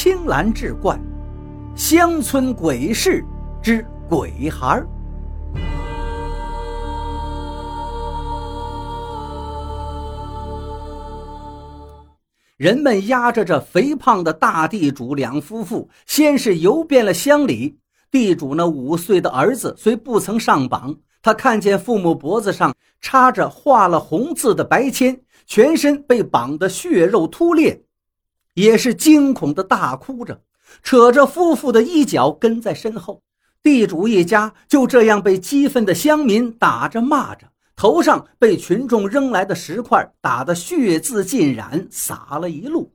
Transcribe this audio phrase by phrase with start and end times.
[0.00, 0.96] 青蓝志怪，
[1.74, 3.24] 乡村鬼事
[3.60, 4.86] 之鬼孩儿。
[12.56, 17.76] 人们押着这肥胖的大地主两夫妇，先是游遍了乡里。
[18.12, 27.82] 地主那五岁的儿子虽不曾上榜，他看见父母脖子上插着画了红字的白签，全身被绑得血肉突裂，
[28.58, 30.40] 也是惊恐的大哭着，
[30.82, 33.22] 扯着夫妇的衣角跟在身后。
[33.62, 37.46] 地主一家就这样被激愤的乡民打着骂着。
[37.76, 42.92] 头上被群众扔来的石块打得血渍浸染，洒了一路。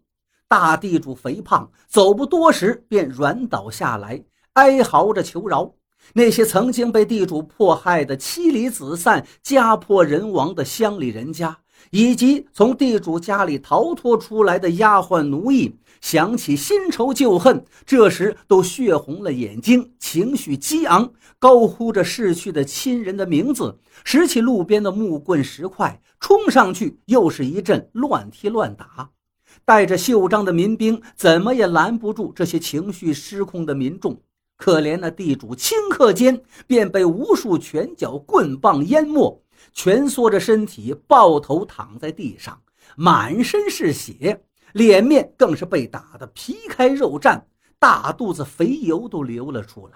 [0.49, 4.21] 大地主肥胖走不多时便软倒下来，
[4.53, 5.71] 哀嚎着求饶。
[6.13, 11.57] 那些曾经被地主迫害的妻离子散、家破人亡的乡里人家。
[11.91, 29.09] 以及从地主家里逃脱出来的丫鬟奴役，想起新仇旧恨，这时都血红了眼睛，情绪激昂，高呼着逝去的亲人的名字，拾起路边的木棍石块，冲上去又是一阵乱踢乱打。
[29.65, 34.19] 带着袖章的民兵怎么也拦不住这些情绪失控的民众。
[34.57, 39.42] 可怜的地主顷刻间便被无数拳脚棍棒淹没。
[39.73, 42.61] 蜷缩着身体，抱头躺在地上，
[42.95, 47.41] 满身是血，脸面更是被打得皮开肉绽，
[47.79, 49.93] 大肚子肥油都流了出来。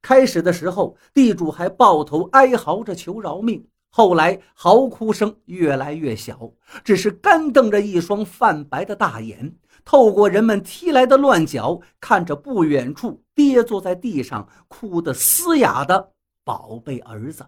[0.00, 6.52] 开始的时候，地主还抱头哀嚎着求饶命，后来嚎哭声越来越小，
[6.84, 16.12] 只是干瞪着一双泛白的大眼，透过人们踢来的乱脚，看着不远处跌坐在地上哭得嘶哑的
[16.44, 17.46] 宝贝儿子。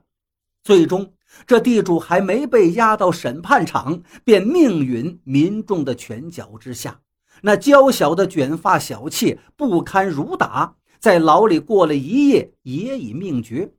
[0.66, 1.12] 最终，
[1.46, 6.98] 这地主还没被押到审判场，便命陨民众的拳脚之下。
[7.40, 13.72] 那娇小的卷发小妾不堪辱打，在牢里过了一夜，也已命绝。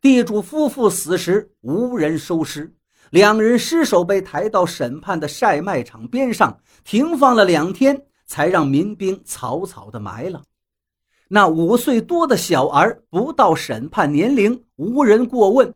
[0.00, 2.74] 地主夫妇死时无人收尸，
[3.10, 10.42] 两人尸首被抬到审判的晒卖场边上，停放了两天，才让民兵草草的埋了。
[11.28, 15.74] 那五岁多的小儿不到审判年龄，无人过问。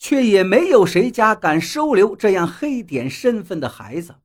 [0.00, 4.16] 却也没有谁家敢收留这样黑点身份的孩子。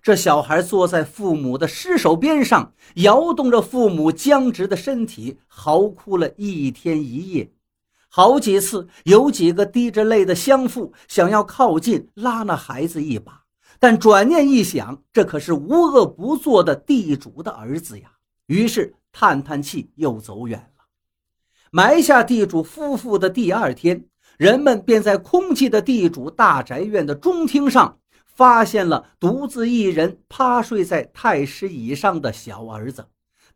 [0.00, 7.50] 这小孩坐在父母的尸首边上，摇动着父母僵直的身体，嚎哭了一天一夜。
[8.08, 13.42] 好几次，有几个滴着泪的乡妇想要靠近拉那孩子一把，
[13.80, 18.12] 但转念一想，这可是无恶不作的地主的儿子呀，
[18.46, 20.84] 于是叹叹气，又走远了。
[21.72, 24.06] 埋下地主夫妇的第二天。
[24.36, 33.06] 人们便在空寂的地主大宅院的中厅上，发现了独自一人趴睡在太师椅上的小儿子，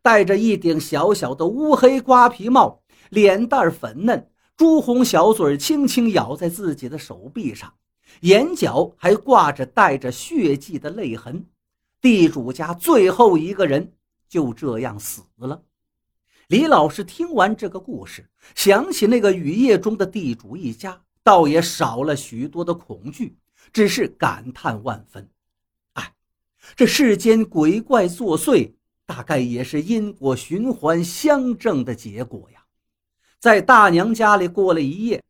[0.01, 7.73] 戴着一顶小小的乌黑瓜皮帽，脸蛋粉嫩，朱红小嘴轻轻咬在自己的手臂上，
[8.21, 11.45] 眼角还挂着带着血迹的泪痕。
[12.01, 13.91] 地主家最后一个人
[14.29, 15.61] 就这样死了。
[16.49, 23.37] 李老师听完这个故事，想起那个雨夜中的地主一家，倒也少了许多的恐惧，
[23.71, 25.29] 只是感叹万分。
[25.93, 26.11] 哎，
[26.75, 28.71] 这世间鬼怪作祟，
[29.05, 32.63] 大概也是因果循环相正的结果呀。
[33.39, 35.23] 在大娘家里过了一夜，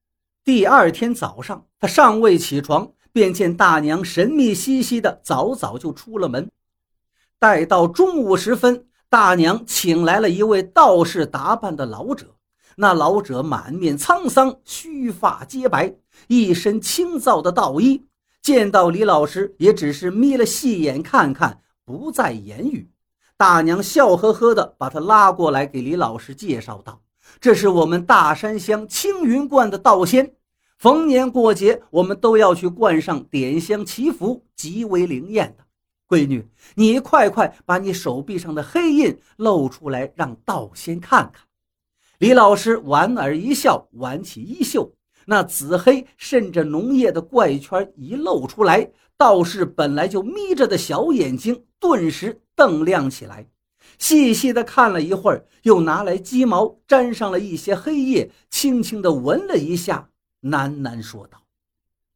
[0.46, 6.50] 第二天早上，他尚未起床，便见大娘神秘兮兮的早早就出了门。
[7.38, 8.86] 待到中午时分。
[9.09, 12.36] 大娘请来了一位道士打扮的老者，
[12.75, 15.96] 那老者满面沧桑，须发皆白，
[16.28, 18.06] 一身清皂的道衣。
[18.44, 22.92] 见到李老师，也只是眯了细眼看看，不再言语。
[23.36, 27.02] 大娘笑呵呵地把他拉过来，给李老师介绍道
[27.42, 30.36] ：“这是我们大山乡青云观的道仙，
[30.78, 35.64] 逢年过节，我们都要去观上点香祈福，极为灵验的。”
[36.09, 36.44] 闺女，
[36.74, 41.45] 你快快把你手臂上的黑印露出来，让道仙看看。
[42.18, 44.92] 李老师莞尔一笑，挽起衣袖，
[45.28, 53.48] 那紫黑渗着浓液的怪圈一露出来，道士本来就眯着的小眼睛顿时瞪亮起来，
[54.00, 60.10] 细细的看了一会儿，又拿来鸡毛沾上了一些黑液，轻轻的闻了一下，
[60.42, 61.44] 喃喃说道：“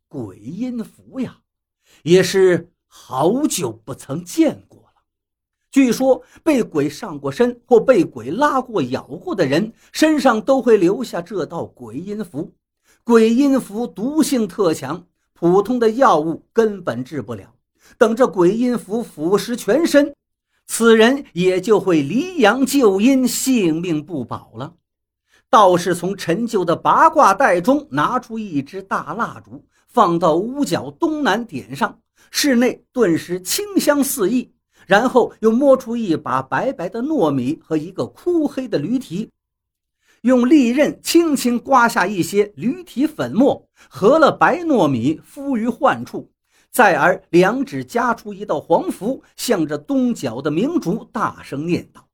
[0.10, 1.38] 鬼阴符呀，
[2.02, 5.02] 也是。”好久不曾见过了。
[5.72, 12.54] 据说被鬼上过身或被鬼拉过、咬过的人身上都会留下这道鬼阴符。
[13.04, 17.56] 鬼阴符毒性特强，普通的药物根本治不了。
[17.98, 20.14] 等这鬼阴符腐蚀全身，
[20.68, 24.76] 此人也就会离阳就阴，性命不保了。
[25.50, 32.00] 道士从陈旧的八卦袋中拿出一支大蜡烛，放到屋角东南点上，
[32.36, 34.52] 室内顿时清香四溢。
[34.86, 39.30] 然后又摸出一把白白的糯米和一个枯黑的驴蹄，
[40.24, 46.30] 用利刃轻轻刮下一些驴蹄粉末，和了白糯米敷于患处。
[46.70, 52.06] 再而两指夹出一道黄符，向着东角的明烛大声念道：“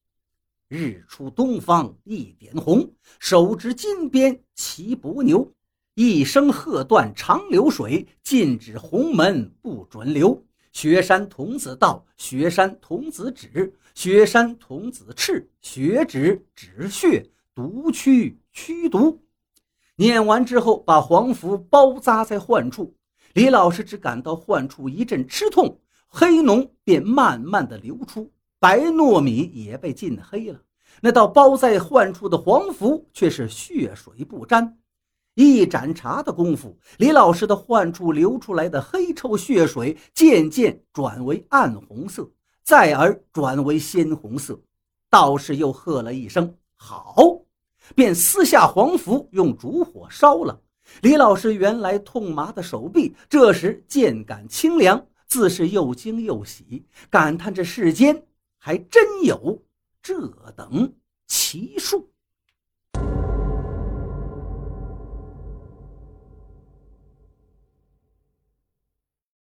[0.70, 5.52] 日出东方一点红，手执金鞭骑伯牛，
[5.96, 10.46] 一声喝断长流水，禁止洪门不准留。
[10.72, 19.22] 雪山童子道，雪山童子指，雪山童子赤，血指止血，毒驱驱毒。”
[19.98, 22.96] 念完之后，把黄符包扎在患处。
[23.34, 30.62] 李老师只感到患处一阵吃痛，黑脓便慢慢的流出，白糯米也被浸黑了。
[31.02, 34.79] 那道包在患处的黄符却是血水不沾。
[35.40, 42.30] 一盏茶的功夫，李老师的患处流出来的黑臭血水渐渐转为暗红色，
[42.62, 44.60] 再而转为鲜红色。
[45.10, 47.16] 道士又喝了一声“好”，
[47.96, 50.60] 便撕下黄符，用烛火烧了。
[51.04, 58.26] 李老师原来痛麻的手臂，这时渐感清凉，自是又惊又喜，感叹这世间
[58.58, 59.58] 还真有
[60.04, 60.20] 这
[60.58, 60.94] 等
[61.28, 62.12] 奇术。